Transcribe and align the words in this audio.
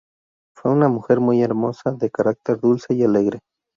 Fue 0.55 0.71
una 0.71 0.87
mujer 0.87 1.19
muy 1.19 1.43
hermosa, 1.43 1.91
de 1.91 2.09
carácter 2.09 2.59
dulce 2.59 2.95
y 2.95 3.03
alegre. 3.03 3.39